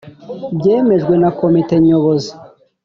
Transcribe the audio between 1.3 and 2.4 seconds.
Komite Nyobozi